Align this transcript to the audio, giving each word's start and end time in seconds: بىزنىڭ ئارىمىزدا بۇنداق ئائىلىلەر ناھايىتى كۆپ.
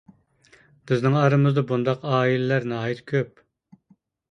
بىزنىڭ 0.91 1.17
ئارىمىزدا 1.19 1.65
بۇنداق 1.73 2.09
ئائىلىلەر 2.15 2.67
ناھايىتى 2.75 3.09
كۆپ. 3.15 3.47